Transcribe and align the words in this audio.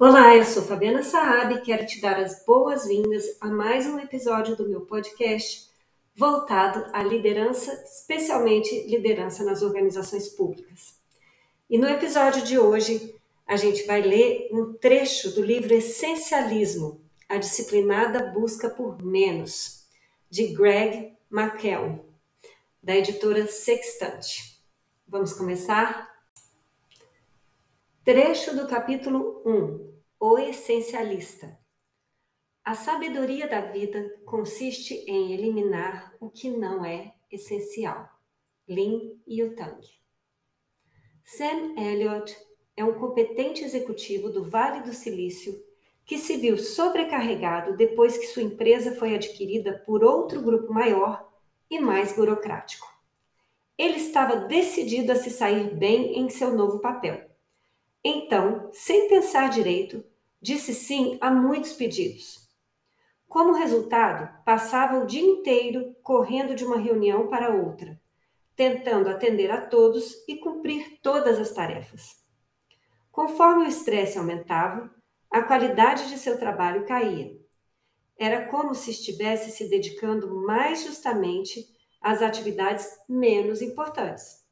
Olá, 0.00 0.36
eu 0.36 0.44
sou 0.44 0.62
Fabiana 0.62 1.02
Saab 1.02 1.54
e 1.54 1.60
quero 1.60 1.84
te 1.84 2.00
dar 2.00 2.20
as 2.20 2.44
boas-vindas 2.44 3.36
a 3.40 3.48
mais 3.48 3.84
um 3.84 3.98
episódio 3.98 4.54
do 4.54 4.68
meu 4.68 4.82
podcast 4.82 5.68
voltado 6.14 6.88
à 6.92 7.02
liderança, 7.02 7.72
especialmente 7.84 8.86
liderança 8.86 9.42
nas 9.42 9.60
organizações 9.60 10.28
públicas. 10.28 10.94
E 11.68 11.76
no 11.76 11.88
episódio 11.88 12.42
de 12.44 12.56
hoje, 12.56 13.12
a 13.44 13.56
gente 13.56 13.88
vai 13.88 14.00
ler 14.00 14.48
um 14.52 14.72
trecho 14.72 15.32
do 15.32 15.42
livro 15.42 15.74
Essencialismo, 15.74 17.00
a 17.28 17.36
disciplinada 17.36 18.24
busca 18.26 18.70
por 18.70 19.02
menos, 19.02 19.84
de 20.30 20.46
Greg 20.46 21.12
McKeown, 21.28 21.98
da 22.80 22.94
editora 22.94 23.48
Sextante. 23.48 24.62
Vamos 25.08 25.32
começar? 25.32 26.17
Trecho 28.08 28.56
do 28.56 28.66
capítulo 28.66 29.42
1 29.44 30.00
O 30.18 30.38
Essencialista. 30.38 31.58
A 32.64 32.74
sabedoria 32.74 33.46
da 33.46 33.60
vida 33.60 34.02
consiste 34.24 34.94
em 35.06 35.34
eliminar 35.34 36.14
o 36.18 36.30
que 36.30 36.48
não 36.48 36.82
é 36.82 37.12
essencial. 37.30 38.08
Lin 38.66 39.20
Yutang. 39.28 39.86
Sam 41.22 41.74
Elliott 41.76 42.34
é 42.74 42.82
um 42.82 42.94
competente 42.94 43.62
executivo 43.62 44.30
do 44.30 44.48
Vale 44.48 44.84
do 44.84 44.94
Silício 44.94 45.52
que 46.06 46.16
se 46.16 46.38
viu 46.38 46.56
sobrecarregado 46.56 47.76
depois 47.76 48.16
que 48.16 48.28
sua 48.28 48.42
empresa 48.42 48.96
foi 48.96 49.14
adquirida 49.14 49.82
por 49.84 50.02
outro 50.02 50.40
grupo 50.40 50.72
maior 50.72 51.28
e 51.70 51.78
mais 51.78 52.16
burocrático. 52.16 52.88
Ele 53.76 53.98
estava 53.98 54.34
decidido 54.34 55.12
a 55.12 55.14
se 55.14 55.28
sair 55.28 55.76
bem 55.76 56.18
em 56.18 56.30
seu 56.30 56.56
novo 56.56 56.80
papel 56.80 57.27
então, 58.08 58.70
sem 58.72 59.08
pensar 59.08 59.50
direito, 59.50 60.04
disse 60.40 60.74
sim 60.74 61.18
a 61.20 61.30
muitos 61.30 61.72
pedidos. 61.72 62.48
Como 63.28 63.52
resultado, 63.52 64.28
passava 64.44 64.98
o 64.98 65.06
dia 65.06 65.22
inteiro 65.22 65.94
correndo 66.02 66.54
de 66.54 66.64
uma 66.64 66.78
reunião 66.78 67.28
para 67.28 67.54
outra, 67.54 68.00
tentando 68.56 69.10
atender 69.10 69.50
a 69.50 69.60
todos 69.60 70.24
e 70.26 70.36
cumprir 70.36 70.98
todas 71.02 71.38
as 71.38 71.52
tarefas. 71.52 72.16
Conforme 73.12 73.64
o 73.64 73.68
estresse 73.68 74.18
aumentava, 74.18 74.90
a 75.30 75.42
qualidade 75.42 76.08
de 76.08 76.18
seu 76.18 76.38
trabalho 76.38 76.86
caía. 76.86 77.36
Era 78.16 78.46
como 78.46 78.74
se 78.74 78.90
estivesse 78.90 79.50
se 79.50 79.68
dedicando 79.68 80.42
mais 80.42 80.84
justamente 80.84 81.66
às 82.00 82.22
atividades 82.22 82.88
menos 83.08 83.60
importantes. 83.60 84.47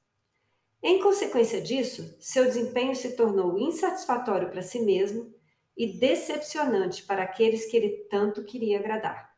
Em 0.83 1.01
consequência 1.01 1.61
disso, 1.61 2.17
seu 2.21 2.45
desempenho 2.45 2.95
se 2.95 3.17
tornou 3.17 3.59
insatisfatório 3.59 4.51
para 4.51 4.63
si 4.63 4.81
mesmo 4.81 5.35
e 5.77 5.99
decepcionante 5.99 7.03
para 7.03 7.23
aqueles 7.23 7.67
que 7.67 7.77
ele 7.77 8.07
tanto 8.11 8.45
queria 8.45 8.79
agradar. 8.79 9.35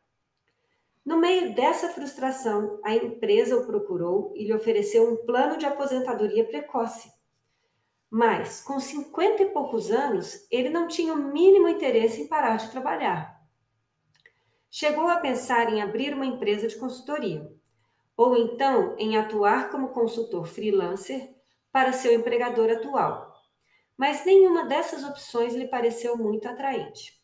No 1.05 1.17
meio 1.17 1.55
dessa 1.55 1.89
frustração, 1.89 2.79
a 2.83 2.93
empresa 2.93 3.57
o 3.57 3.65
procurou 3.65 4.33
e 4.35 4.45
lhe 4.45 4.53
ofereceu 4.53 5.11
um 5.11 5.25
plano 5.25 5.57
de 5.57 5.65
aposentadoria 5.65 6.45
precoce. 6.45 7.11
Mas, 8.11 8.61
com 8.61 8.79
cinquenta 8.79 9.43
e 9.43 9.47
poucos 9.47 9.91
anos, 9.91 10.45
ele 10.51 10.69
não 10.69 10.87
tinha 10.87 11.13
o 11.13 11.31
mínimo 11.31 11.67
interesse 11.67 12.21
em 12.21 12.27
parar 12.27 12.57
de 12.57 12.69
trabalhar. 12.69 13.39
Chegou 14.69 15.07
a 15.07 15.17
pensar 15.17 15.73
em 15.73 15.81
abrir 15.81 16.13
uma 16.13 16.25
empresa 16.25 16.67
de 16.67 16.75
consultoria, 16.75 17.51
ou 18.19 18.35
então 18.35 18.97
em 18.97 19.15
atuar 19.15 19.71
como 19.71 19.93
consultor 19.93 20.45
freelancer 20.45 21.33
para 21.71 21.93
seu 21.93 22.13
empregador 22.13 22.69
atual. 22.69 23.33
Mas 23.95 24.25
nenhuma 24.25 24.65
dessas 24.65 25.05
opções 25.05 25.55
lhe 25.55 25.69
pareceu 25.69 26.17
muito 26.17 26.45
atraente. 26.45 27.17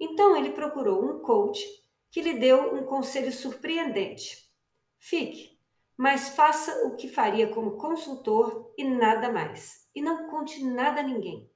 Então 0.00 0.34
ele 0.34 0.52
procurou 0.52 1.04
um 1.04 1.20
coach 1.20 1.62
que 2.10 2.22
lhe 2.22 2.38
deu 2.38 2.74
um 2.74 2.86
conselho 2.86 3.30
surpreendente. 3.30 4.50
Fique, 4.98 5.60
mas 5.94 6.30
faça 6.30 6.86
o 6.86 6.96
que 6.96 7.06
faria 7.06 7.48
como 7.48 7.76
consultor 7.76 8.72
e 8.78 8.84
nada 8.84 9.30
mais, 9.30 9.90
e 9.94 10.00
não 10.00 10.30
conte 10.30 10.64
nada 10.64 11.00
a 11.00 11.04
ninguém. 11.04 11.50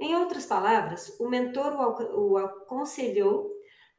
Em 0.00 0.16
outras 0.16 0.46
palavras, 0.46 1.16
o 1.20 1.28
mentor 1.28 1.76
o 2.12 2.36
aconselhou 2.38 3.48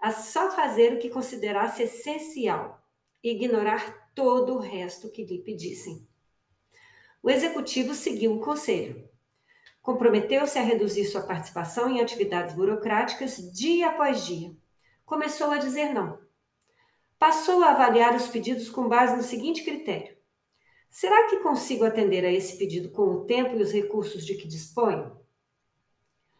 a 0.01 0.11
só 0.11 0.51
fazer 0.51 0.95
o 0.95 0.99
que 0.99 1.09
considerasse 1.09 1.83
essencial 1.83 2.80
e 3.23 3.31
ignorar 3.31 4.11
todo 4.13 4.55
o 4.55 4.59
resto 4.59 5.11
que 5.11 5.23
lhe 5.23 5.39
pedissem. 5.39 6.07
O 7.23 7.29
executivo 7.29 7.93
seguiu 7.93 8.33
o 8.33 8.39
conselho. 8.39 9.07
Comprometeu-se 9.81 10.57
a 10.57 10.63
reduzir 10.63 11.05
sua 11.05 11.21
participação 11.21 11.89
em 11.89 12.01
atividades 12.01 12.55
burocráticas 12.55 13.37
dia 13.51 13.89
após 13.89 14.25
dia. 14.25 14.55
Começou 15.05 15.51
a 15.51 15.57
dizer 15.57 15.93
não. 15.93 16.19
Passou 17.17 17.63
a 17.63 17.71
avaliar 17.71 18.15
os 18.15 18.27
pedidos 18.27 18.69
com 18.69 18.87
base 18.87 19.15
no 19.15 19.23
seguinte 19.23 19.63
critério: 19.63 20.17
será 20.89 21.27
que 21.29 21.37
consigo 21.37 21.83
atender 21.83 22.25
a 22.25 22.31
esse 22.31 22.57
pedido 22.57 22.89
com 22.89 23.03
o 23.03 23.25
tempo 23.25 23.55
e 23.55 23.61
os 23.61 23.71
recursos 23.71 24.25
de 24.25 24.35
que 24.35 24.47
disponho? 24.47 25.19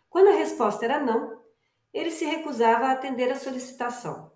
Quando 0.10 0.30
a 0.30 0.36
resposta 0.36 0.84
era 0.84 1.00
não, 1.00 1.40
ele 1.94 2.12
se 2.12 2.26
recusava 2.26 2.86
a 2.86 2.92
atender 2.92 3.32
a 3.32 3.36
solicitação. 3.36 4.31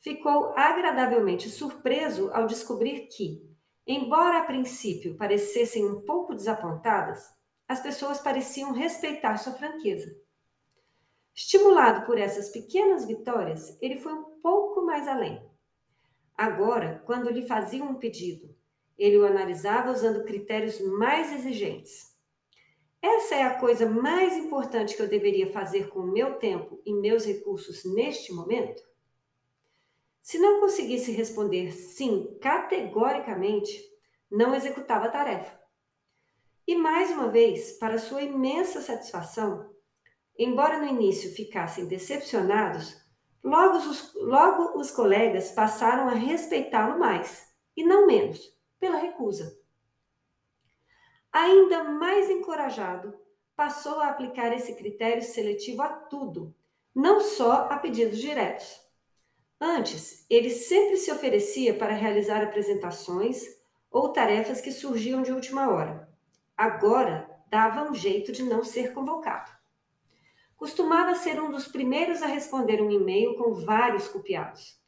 Ficou 0.00 0.54
agradavelmente 0.56 1.50
surpreso 1.50 2.30
ao 2.32 2.46
descobrir 2.46 3.08
que, 3.08 3.48
Embora 3.90 4.40
a 4.40 4.44
princípio 4.44 5.16
parecessem 5.16 5.82
um 5.86 6.02
pouco 6.02 6.34
desapontadas, 6.34 7.26
as 7.66 7.80
pessoas 7.80 8.20
pareciam 8.20 8.72
respeitar 8.72 9.38
sua 9.38 9.54
franqueza. 9.54 10.14
Estimulado 11.34 12.04
por 12.04 12.18
essas 12.18 12.50
pequenas 12.50 13.06
vitórias, 13.06 13.78
ele 13.80 13.98
foi 13.98 14.12
um 14.12 14.24
pouco 14.42 14.84
mais 14.84 15.08
além. 15.08 15.42
Agora, 16.36 17.02
quando 17.06 17.30
lhe 17.30 17.46
faziam 17.46 17.88
um 17.88 17.94
pedido, 17.94 18.54
ele 18.98 19.16
o 19.16 19.24
analisava 19.24 19.90
usando 19.90 20.26
critérios 20.26 20.78
mais 20.82 21.32
exigentes. 21.32 22.14
Essa 23.00 23.36
é 23.36 23.42
a 23.42 23.58
coisa 23.58 23.88
mais 23.88 24.36
importante 24.36 24.94
que 24.94 25.00
eu 25.00 25.08
deveria 25.08 25.50
fazer 25.50 25.88
com 25.88 26.00
o 26.00 26.12
meu 26.12 26.34
tempo 26.34 26.78
e 26.84 26.92
meus 26.92 27.24
recursos 27.24 27.86
neste 27.86 28.34
momento? 28.34 28.82
Se 30.28 30.38
não 30.38 30.60
conseguisse 30.60 31.10
responder 31.10 31.72
sim 31.72 32.36
categoricamente, 32.38 33.82
não 34.30 34.54
executava 34.54 35.06
a 35.06 35.10
tarefa. 35.10 35.58
E 36.66 36.76
mais 36.76 37.10
uma 37.10 37.30
vez, 37.30 37.78
para 37.78 37.98
sua 37.98 38.20
imensa 38.20 38.82
satisfação, 38.82 39.74
embora 40.38 40.76
no 40.76 40.84
início 40.84 41.34
ficassem 41.34 41.86
decepcionados, 41.86 42.94
logo 43.42 43.78
os, 43.78 44.12
logo 44.16 44.78
os 44.78 44.90
colegas 44.90 45.50
passaram 45.52 46.10
a 46.10 46.12
respeitá-lo 46.12 46.98
mais, 46.98 47.50
e 47.74 47.82
não 47.82 48.06
menos, 48.06 48.54
pela 48.78 48.98
recusa. 48.98 49.58
Ainda 51.32 51.84
mais 51.84 52.28
encorajado, 52.28 53.18
passou 53.56 53.98
a 53.98 54.10
aplicar 54.10 54.52
esse 54.52 54.76
critério 54.76 55.22
seletivo 55.22 55.80
a 55.80 55.88
tudo, 55.88 56.54
não 56.94 57.22
só 57.22 57.66
a 57.70 57.78
pedidos 57.78 58.18
diretos. 58.18 58.87
Antes, 59.60 60.24
ele 60.30 60.50
sempre 60.50 60.96
se 60.96 61.10
oferecia 61.10 61.74
para 61.74 61.92
realizar 61.92 62.42
apresentações 62.42 63.42
ou 63.90 64.12
tarefas 64.12 64.60
que 64.60 64.70
surgiam 64.70 65.22
de 65.22 65.32
última 65.32 65.68
hora. 65.68 66.08
Agora, 66.56 67.28
dava 67.50 67.90
um 67.90 67.94
jeito 67.94 68.30
de 68.30 68.44
não 68.44 68.62
ser 68.62 68.92
convocado. 68.92 69.50
Costumava 70.56 71.14
ser 71.16 71.40
um 71.40 71.50
dos 71.50 71.66
primeiros 71.66 72.22
a 72.22 72.26
responder 72.26 72.80
um 72.80 72.90
e-mail 72.90 73.34
com 73.34 73.54
vários 73.54 74.06
copiados. 74.06 74.78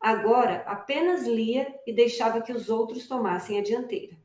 Agora, 0.00 0.62
apenas 0.66 1.26
lia 1.26 1.78
e 1.86 1.92
deixava 1.92 2.40
que 2.40 2.52
os 2.52 2.68
outros 2.70 3.06
tomassem 3.06 3.58
a 3.58 3.62
dianteira. 3.62 4.16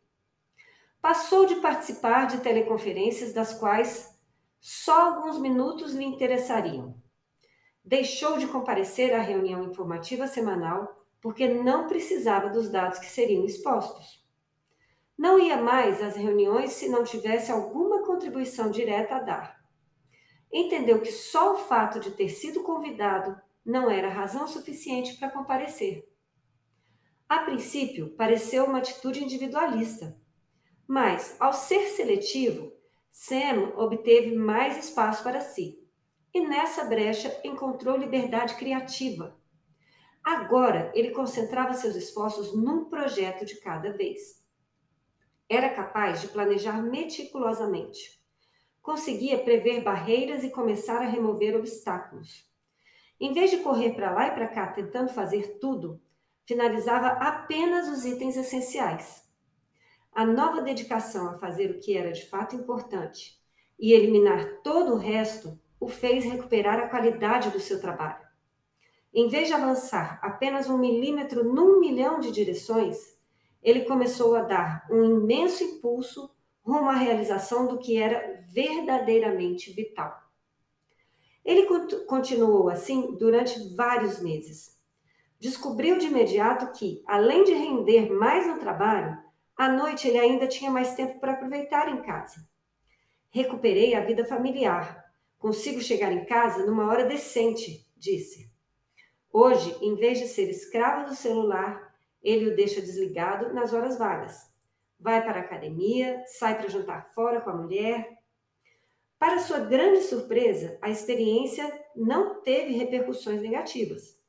Passou 1.02 1.46
de 1.46 1.56
participar 1.56 2.28
de 2.28 2.40
teleconferências 2.40 3.34
das 3.34 3.54
quais 3.54 4.18
só 4.60 5.10
alguns 5.10 5.40
minutos 5.40 5.94
lhe 5.94 6.04
interessariam 6.04 6.99
deixou 7.90 8.38
de 8.38 8.46
comparecer 8.46 9.16
à 9.16 9.20
reunião 9.20 9.64
informativa 9.64 10.28
semanal 10.28 11.04
porque 11.20 11.48
não 11.48 11.88
precisava 11.88 12.48
dos 12.48 12.70
dados 12.70 13.00
que 13.00 13.08
seriam 13.08 13.44
expostos. 13.44 14.24
Não 15.18 15.40
ia 15.40 15.58
mais 15.58 16.00
às 16.00 16.16
reuniões 16.16 16.74
se 16.74 16.88
não 16.88 17.04
tivesse 17.04 17.52
alguma 17.52 18.06
contribuição 18.06 18.70
direta 18.70 19.16
a 19.16 19.22
dar. 19.22 19.60
Entendeu 20.54 21.02
que 21.02 21.12
só 21.12 21.56
o 21.56 21.58
fato 21.58 22.00
de 22.00 22.12
ter 22.12 22.30
sido 22.30 22.62
convidado 22.62 23.36
não 23.66 23.90
era 23.90 24.08
razão 24.08 24.48
suficiente 24.48 25.18
para 25.18 25.32
comparecer. 25.32 26.08
A 27.28 27.40
princípio, 27.40 28.16
pareceu 28.16 28.66
uma 28.66 28.78
atitude 28.78 29.24
individualista, 29.24 30.16
mas, 30.88 31.36
ao 31.40 31.54
ser 31.54 31.88
seletivo, 31.88 32.72
Sam 33.10 33.74
obteve 33.78 34.36
mais 34.36 34.78
espaço 34.78 35.24
para 35.24 35.42
si 35.42 35.89
e 36.34 36.42
nessa 36.42 36.84
brecha 36.86 37.40
encontrou 37.44 37.98
liberdade 37.98 38.56
criativa. 38.56 39.38
Agora 40.24 40.92
ele 40.94 41.12
concentrava 41.12 41.74
seus 41.74 41.96
esforços 41.96 42.56
num 42.56 42.86
projeto 42.86 43.46
de 43.46 43.56
cada 43.56 43.92
vez. 43.92 44.46
Era 45.48 45.70
capaz 45.70 46.22
de 46.22 46.28
planejar 46.28 46.82
meticulosamente. 46.82 48.20
conseguia 48.82 49.38
prever 49.38 49.84
barreiras 49.84 50.44
e 50.44 50.50
começar 50.50 51.02
a 51.02 51.08
remover 51.08 51.56
obstáculos. 51.56 52.50
Em 53.20 53.34
vez 53.34 53.52
de 53.52 53.58
correr 53.58 53.94
para 53.94 54.12
lá 54.12 54.30
e 54.30 54.32
para 54.32 54.48
cá 54.48 54.68
tentando 54.68 55.14
fazer 55.14 55.60
tudo, 55.60 56.02
finalizava 56.46 57.10
apenas 57.10 57.88
os 57.88 58.06
itens 58.06 58.36
essenciais. 58.36 59.28
A 60.12 60.26
nova 60.26 60.62
dedicação 60.62 61.30
a 61.30 61.38
fazer 61.38 61.70
o 61.70 61.80
que 61.80 61.96
era 61.96 62.12
de 62.12 62.26
fato 62.26 62.56
importante 62.56 63.40
e 63.78 63.94
eliminar 63.94 64.62
todo 64.64 64.94
o 64.94 64.98
resto 64.98 65.60
o 65.80 65.88
fez 65.88 66.26
recuperar 66.26 66.80
a 66.80 66.90
qualidade 66.90 67.50
do 67.50 67.60
seu 67.60 67.80
trabalho. 67.80 68.28
Em 69.14 69.28
vez 69.28 69.48
de 69.48 69.54
avançar 69.54 70.20
apenas 70.22 70.70
um 70.70 70.78
milímetro 70.78 71.44
num 71.44 71.80
milhão 71.80 72.20
de 72.20 72.32
direções, 72.32 72.98
ele 73.62 73.86
começou 73.86 74.36
a 74.36 74.44
dar 74.44 74.86
um 74.90 75.04
imenso 75.04 75.64
impulso 75.64 76.30
rumo 76.62 76.90
à 76.90 76.94
realização 76.94 77.68
do 77.68 77.78
que 77.80 77.98
era 77.98 78.40
verdadeiramente 78.50 79.72
vital. 79.72 80.16
Ele 81.44 81.66
continuou 82.06 82.70
assim 82.70 83.16
durante 83.18 83.76
vários 83.76 84.22
meses. 84.22 84.78
Descobriu 85.40 85.98
de 85.98 86.08
imediato 86.08 86.72
que, 86.74 87.02
além 87.08 87.44
de 87.44 87.54
render 87.54 88.12
mais 88.12 88.46
no 88.46 88.60
trabalho, 88.60 89.18
à 89.58 89.70
noite 89.70 90.08
ele 90.08 90.20
ainda 90.20 90.48
tinha 90.48 90.70
mais 90.70 90.94
tempo 90.94 91.20
para 91.20 91.34
aproveitar 91.34 91.90
em 91.90 92.02
casa. 92.02 92.48
Recuperei 93.32 93.96
a 93.96 94.02
vida 94.02 94.26
familiar. 94.26 95.09
Consigo 95.40 95.80
chegar 95.80 96.12
em 96.12 96.26
casa 96.26 96.66
numa 96.66 96.86
hora 96.88 97.06
decente, 97.06 97.90
disse. 97.96 98.52
Hoje, 99.32 99.74
em 99.82 99.96
vez 99.96 100.20
de 100.20 100.28
ser 100.28 100.50
escravo 100.50 101.08
do 101.08 101.16
celular, 101.16 101.96
ele 102.22 102.50
o 102.50 102.56
deixa 102.56 102.82
desligado 102.82 103.54
nas 103.54 103.74
horas 103.74 103.98
vagas. 103.98 104.54
Vai 105.00 105.24
para 105.24 105.40
a 105.40 105.44
academia, 105.44 106.22
sai 106.28 106.58
para 106.58 106.68
jantar 106.68 107.14
fora 107.14 107.40
com 107.40 107.52
a 107.52 107.56
mulher. 107.56 108.20
Para 109.18 109.40
sua 109.40 109.60
grande 109.60 110.02
surpresa, 110.02 110.78
a 110.82 110.90
experiência 110.90 111.72
não 111.96 112.42
teve 112.42 112.74
repercussões 112.74 113.42
negativas. 113.42 114.20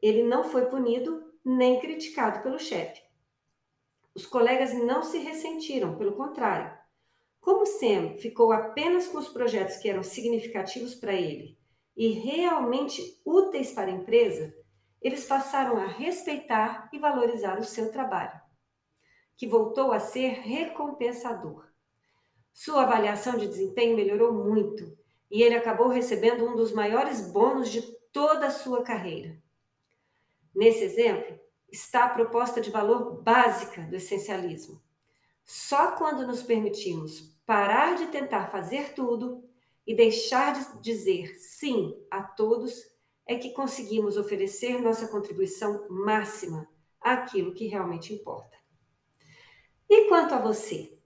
Ele 0.00 0.22
não 0.22 0.44
foi 0.44 0.66
punido 0.66 1.24
nem 1.44 1.80
criticado 1.80 2.40
pelo 2.42 2.58
chefe. 2.58 3.02
Os 4.14 4.24
colegas 4.26 4.72
não 4.74 5.02
se 5.02 5.18
ressentiram, 5.18 5.96
pelo 5.96 6.12
contrário. 6.12 6.75
Como 7.46 7.64
Sam 7.64 8.14
ficou 8.14 8.50
apenas 8.50 9.06
com 9.06 9.18
os 9.18 9.28
projetos 9.28 9.76
que 9.76 9.88
eram 9.88 10.02
significativos 10.02 10.96
para 10.96 11.12
ele 11.12 11.56
e 11.96 12.08
realmente 12.08 13.20
úteis 13.24 13.70
para 13.70 13.86
a 13.88 13.94
empresa, 13.94 14.52
eles 15.00 15.26
passaram 15.26 15.76
a 15.76 15.86
respeitar 15.86 16.90
e 16.92 16.98
valorizar 16.98 17.60
o 17.60 17.64
seu 17.64 17.92
trabalho, 17.92 18.40
que 19.36 19.46
voltou 19.46 19.92
a 19.92 20.00
ser 20.00 20.40
recompensador. 20.40 21.68
Sua 22.52 22.82
avaliação 22.82 23.38
de 23.38 23.46
desempenho 23.46 23.94
melhorou 23.94 24.32
muito 24.32 24.98
e 25.30 25.40
ele 25.40 25.54
acabou 25.54 25.86
recebendo 25.86 26.44
um 26.44 26.56
dos 26.56 26.72
maiores 26.72 27.30
bônus 27.30 27.70
de 27.70 27.80
toda 28.12 28.48
a 28.48 28.50
sua 28.50 28.82
carreira. 28.82 29.40
Nesse 30.52 30.82
exemplo, 30.82 31.38
está 31.70 32.06
a 32.06 32.10
proposta 32.10 32.60
de 32.60 32.72
valor 32.72 33.22
básica 33.22 33.82
do 33.82 33.94
essencialismo. 33.94 34.82
Só 35.44 35.92
quando 35.92 36.26
nos 36.26 36.42
permitimos 36.42 37.35
parar 37.46 37.96
de 37.96 38.08
tentar 38.08 38.48
fazer 38.48 38.92
tudo 38.92 39.48
e 39.86 39.94
deixar 39.94 40.52
de 40.52 40.82
dizer 40.82 41.36
sim 41.36 41.96
a 42.10 42.22
todos, 42.22 42.82
é 43.24 43.36
que 43.36 43.52
conseguimos 43.52 44.16
oferecer 44.16 44.80
nossa 44.82 45.08
contribuição 45.08 45.86
máxima 45.88 46.68
àquilo 47.00 47.54
que 47.54 47.66
realmente 47.66 48.12
importa. 48.12 48.56
E 49.88 50.08
quanto 50.08 50.34
a 50.34 50.38
você? 50.38 50.98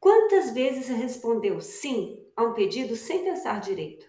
Quantas 0.00 0.52
vezes 0.52 0.88
respondeu 0.88 1.60
sim 1.60 2.26
a 2.34 2.42
um 2.42 2.54
pedido 2.54 2.96
sem 2.96 3.24
pensar 3.24 3.60
direito? 3.60 4.06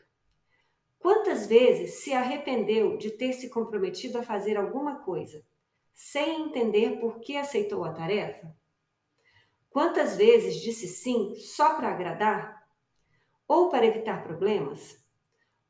Quantas 0.98 1.48
vezes 1.48 1.96
se 1.96 2.14
arrependeu 2.14 2.98
de 2.98 3.12
ter 3.12 3.34
se 3.34 3.50
comprometido 3.50 4.18
a 4.18 4.24
fazer 4.24 4.58
alguma 4.58 5.00
coisa, 5.00 5.44
sem 5.94 6.44
entender 6.44 7.00
por 7.00 7.20
que 7.20 7.36
aceitou 7.36 7.84
a 7.84 7.92
tarefa? 7.92 8.54
Quantas 9.70 10.18
vezes 10.18 10.62
disse 10.62 10.88
sim 10.88 11.36
só 11.36 11.76
para 11.76 11.90
agradar 11.90 12.68
ou 13.48 13.70
para 13.70 13.86
evitar 13.86 14.24
problemas? 14.24 14.98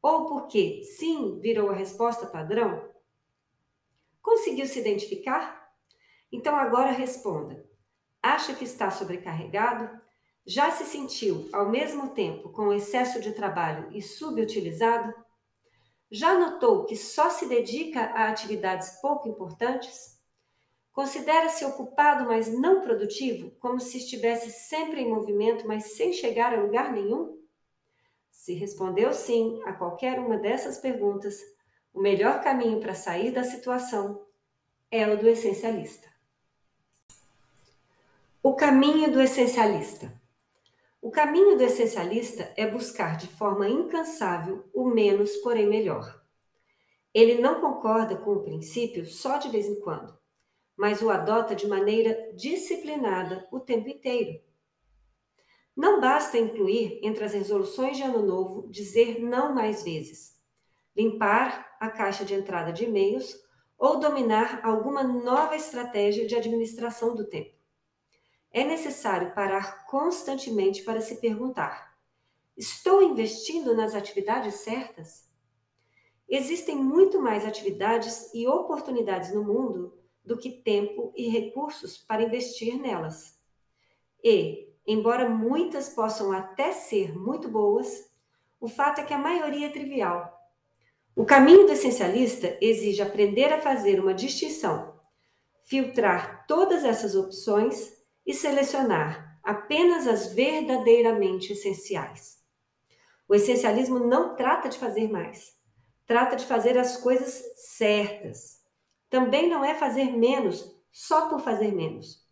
Ou 0.01 0.27
porque 0.27 0.83
sim 0.83 1.39
virou 1.39 1.69
a 1.69 1.75
resposta 1.75 2.25
padrão? 2.25 2.89
Conseguiu 4.21 4.65
se 4.67 4.79
identificar? 4.79 5.69
Então 6.31 6.55
agora 6.55 6.91
responda. 6.91 7.67
Acha 8.21 8.53
que 8.53 8.63
está 8.63 8.91
sobrecarregado? 8.91 9.89
Já 10.45 10.71
se 10.71 10.85
sentiu, 10.85 11.49
ao 11.53 11.69
mesmo 11.69 12.09
tempo, 12.09 12.49
com 12.49 12.73
excesso 12.73 13.19
de 13.21 13.33
trabalho 13.33 13.89
e 13.91 14.01
subutilizado? 14.01 15.13
Já 16.11 16.39
notou 16.39 16.85
que 16.85 16.95
só 16.95 17.29
se 17.29 17.47
dedica 17.47 18.01
a 18.01 18.29
atividades 18.29 18.99
pouco 19.01 19.27
importantes? 19.27 20.18
Considera-se 20.99 21.63
ocupado, 21.63 22.25
mas 22.25 22.51
não 22.51 22.81
produtivo, 22.81 23.51
como 23.51 23.79
se 23.79 23.99
estivesse 23.99 24.51
sempre 24.51 24.99
em 24.99 25.09
movimento, 25.09 25.65
mas 25.65 25.95
sem 25.95 26.11
chegar 26.11 26.53
a 26.53 26.61
lugar 26.61 26.91
nenhum? 26.91 27.41
Se 28.29 28.53
respondeu 28.53 29.13
sim 29.13 29.61
a 29.63 29.71
qualquer 29.71 30.19
uma 30.19 30.37
dessas 30.37 30.77
perguntas, 30.77 31.39
o 31.93 32.01
melhor 32.01 32.41
caminho 32.41 32.81
para 32.81 32.93
sair 32.93 33.31
da 33.31 33.45
situação 33.45 34.27
é 34.91 35.07
o 35.07 35.17
do 35.17 35.29
essencialista. 35.29 36.09
O 38.43 38.53
caminho 38.53 39.09
do 39.09 39.21
essencialista. 39.21 40.11
O 41.01 41.09
caminho 41.09 41.55
do 41.55 41.63
essencialista 41.63 42.51
é 42.57 42.69
buscar 42.69 43.15
de 43.15 43.27
forma 43.27 43.69
incansável 43.69 44.69
o 44.73 44.83
menos, 44.83 45.37
porém 45.37 45.65
melhor. 45.65 46.21
Ele 47.13 47.41
não 47.41 47.61
concorda 47.61 48.17
com 48.17 48.31
o 48.33 48.43
princípio 48.43 49.05
só 49.05 49.37
de 49.37 49.47
vez 49.47 49.65
em 49.65 49.79
quando, 49.79 50.19
mas 50.79 51.01
o 51.01 51.09
adota 51.09 51.53
de 51.53 51.67
maneira 51.67 52.31
disciplinada 52.37 53.45
o 53.51 53.59
tempo 53.59 53.89
inteiro 53.89 54.39
não 55.75 55.99
basta 55.99 56.37
incluir 56.37 57.01
entre 57.03 57.25
as 57.25 57.33
resoluções 57.33 57.97
de 57.97 58.03
ano 58.03 58.25
novo 58.25 58.65
dizer 58.69 59.19
não 59.19 59.53
mais 59.53 59.83
vezes, 59.83 60.37
limpar 60.95 61.75
a 61.81 61.89
caixa 61.89 62.23
de 62.23 62.33
entrada 62.33 62.71
de 62.71 62.85
e-mails 62.85 63.37
ou 63.77 63.99
dominar 63.99 64.61
alguma 64.63 65.03
nova 65.03 65.53
estratégia 65.53 66.25
de 66.25 66.33
administração 66.33 67.13
do 67.13 67.27
tempo. 67.27 67.53
É 68.49 68.63
necessário 68.63 69.33
parar 69.33 69.85
constantemente 69.85 70.83
para 70.83 71.01
se 71.01 71.17
perguntar: 71.17 71.93
estou 72.55 73.03
investindo 73.03 73.75
nas 73.75 73.95
atividades 73.95 74.55
certas? 74.55 75.27
Existem 76.27 76.77
muito 76.77 77.21
mais 77.21 77.45
atividades 77.45 78.33
e 78.33 78.47
oportunidades 78.47 79.33
no 79.33 79.43
mundo 79.43 79.98
do 80.23 80.37
que 80.37 80.49
tempo 80.49 81.13
e 81.15 81.29
recursos 81.29 81.97
para 81.97 82.23
investir 82.23 82.79
nelas. 82.79 83.37
E, 84.23 84.69
Embora 84.91 85.29
muitas 85.29 85.89
possam 85.89 86.31
até 86.31 86.71
ser 86.71 87.15
muito 87.15 87.47
boas, 87.47 88.09
o 88.59 88.67
fato 88.67 89.01
é 89.01 89.03
que 89.03 89.13
a 89.13 89.19
maioria 89.19 89.67
é 89.67 89.71
trivial. 89.71 90.35
O 91.15 91.23
caminho 91.23 91.67
do 91.67 91.73
essencialista 91.73 92.57
exige 92.59 92.99
aprender 92.99 93.53
a 93.53 93.61
fazer 93.61 93.99
uma 93.99 94.15
distinção, 94.15 94.99
filtrar 95.63 96.47
todas 96.47 96.83
essas 96.83 97.13
opções 97.13 97.93
e 98.25 98.33
selecionar 98.33 99.39
apenas 99.43 100.07
as 100.07 100.33
verdadeiramente 100.33 101.53
essenciais. 101.53 102.39
O 103.27 103.35
essencialismo 103.35 103.99
não 103.99 104.35
trata 104.35 104.69
de 104.69 104.79
fazer 104.79 105.07
mais, 105.07 105.53
trata 106.07 106.35
de 106.35 106.47
fazer 106.47 106.79
as 106.79 106.97
coisas 106.97 107.43
certas. 107.57 108.58
Também 109.09 109.49
não 109.49 109.63
é 109.63 109.75
fazer 109.75 110.15
menos 110.15 110.75
só 110.91 111.29
por 111.29 111.39
fazer 111.39 111.73
menos 111.73 112.29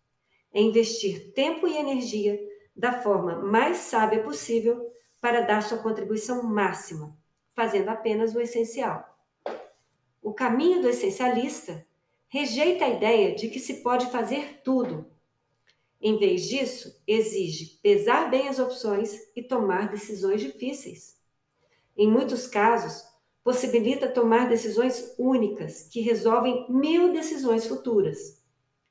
é 0.57 0.61
investir 0.61 1.33
tempo 1.33 1.67
e 1.67 1.77
energia 1.77 2.39
da 2.75 3.01
forma 3.01 3.35
mais 3.35 3.77
sábia 3.77 4.23
possível 4.23 4.87
para 5.21 5.41
dar 5.41 5.61
sua 5.61 5.77
contribuição 5.77 6.41
máxima, 6.41 7.15
fazendo 7.55 7.89
apenas 7.89 8.33
o 8.33 8.39
essencial. 8.39 9.05
O 10.21 10.33
caminho 10.33 10.81
do 10.81 10.89
essencialista 10.89 11.85
rejeita 12.27 12.85
a 12.85 12.89
ideia 12.89 13.35
de 13.35 13.49
que 13.49 13.59
se 13.59 13.81
pode 13.83 14.11
fazer 14.11 14.61
tudo. 14.63 15.05
Em 16.01 16.17
vez 16.17 16.47
disso, 16.47 17.01
exige 17.07 17.79
pesar 17.81 18.29
bem 18.29 18.47
as 18.47 18.57
opções 18.57 19.15
e 19.35 19.41
tomar 19.41 19.89
decisões 19.89 20.41
difíceis. 20.41 21.17
Em 21.95 22.09
muitos 22.09 22.47
casos, 22.47 23.03
possibilita 23.47 24.09
tomar 24.09 24.49
decisões 24.49 25.15
únicas 25.17 25.83
que 25.83 26.01
resolvem 26.01 26.65
mil 26.67 27.13
decisões 27.13 27.65
futuras 27.65 28.43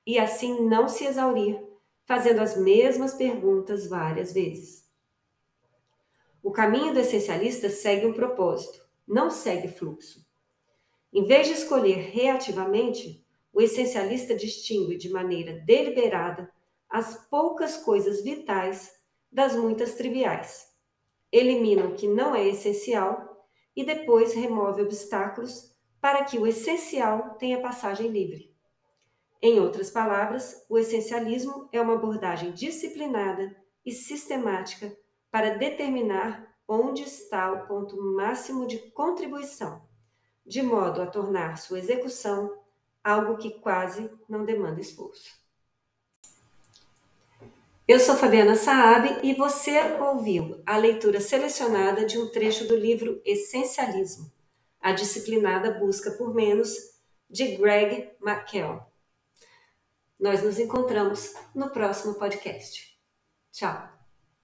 e 0.07 0.19
assim 0.19 0.67
não 0.67 0.89
se 0.89 1.05
exaurir, 1.05 1.63
fazendo 2.07 2.41
as 2.41 2.57
mesmas 2.57 3.13
perguntas 3.13 3.87
várias 3.87 4.33
vezes. 4.33 4.89
O 6.43 6.51
caminho 6.51 6.95
do 6.95 7.01
essencialista 7.01 7.69
segue 7.69 8.07
um 8.07 8.15
propósito, 8.15 8.81
não 9.07 9.29
segue 9.29 9.69
fluxo. 9.69 10.27
Em 11.13 11.27
vez 11.27 11.49
de 11.49 11.53
escolher 11.53 12.09
reativamente, 12.11 13.23
o 13.53 13.61
essencialista 13.61 14.35
distingue 14.35 14.97
de 14.97 15.11
maneira 15.11 15.53
deliberada 15.67 16.51
as 16.89 17.29
poucas 17.29 17.77
coisas 17.77 18.25
vitais 18.25 18.91
das 19.31 19.55
muitas 19.55 19.97
triviais. 19.97 20.73
elimina 21.31 21.85
o 21.85 21.95
que 21.95 22.09
não 22.09 22.35
é 22.35 22.49
essencial 22.49 23.36
e 23.77 23.85
depois 23.85 24.33
remove 24.33 24.83
obstáculos 24.83 25.77
para 26.01 26.25
que 26.25 26.39
o 26.39 26.47
essencial 26.47 27.37
tenha 27.39 27.61
passagem 27.61 28.09
livre. 28.09 28.57
Em 29.43 29.61
outras 29.61 29.91
palavras, 29.91 30.65
o 30.69 30.79
essencialismo 30.79 31.69
é 31.71 31.81
uma 31.81 31.95
abordagem 31.95 32.53
disciplinada 32.53 33.55
e 33.85 33.93
sistemática 33.93 34.97
para 35.31 35.59
determinar 35.59 36.57
onde 36.67 37.03
está 37.03 37.53
o 37.53 37.67
ponto 37.67 38.01
máximo 38.01 38.67
de 38.67 38.79
contribuição, 38.91 39.87
de 40.45 40.63
modo 40.63 41.03
a 41.03 41.07
tornar 41.07 41.59
sua 41.59 41.79
execução 41.79 42.59
algo 43.05 43.37
que 43.37 43.51
quase 43.61 44.11
não 44.29 44.45
demanda 44.45 44.81
esforço. 44.81 45.46
Eu 47.89 48.01
sou 48.01 48.17
Fabiana 48.17 48.57
Saab 48.57 49.21
e 49.23 49.33
você 49.33 49.79
ouviu 50.01 50.61
a 50.67 50.77
leitura 50.77 51.21
selecionada 51.21 52.05
de 52.05 52.19
um 52.19 52.29
trecho 52.29 52.67
do 52.67 52.75
livro 52.75 53.23
Essencialismo, 53.25 54.33
a 54.81 54.91
disciplinada 54.91 55.79
busca 55.79 56.11
por 56.11 56.35
menos, 56.35 56.75
de 57.31 57.57
Greg 57.57 58.11
McKell. 58.21 58.81
Nós 60.19 60.43
nos 60.43 60.59
encontramos 60.59 61.33
no 61.55 61.71
próximo 61.71 62.15
podcast. 62.15 62.99
Tchau! 63.53 63.96